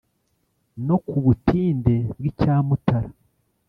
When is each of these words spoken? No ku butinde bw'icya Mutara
No 0.87 0.95
ku 1.07 1.15
butinde 1.25 1.95
bw'icya 2.17 2.55
Mutara 2.67 3.09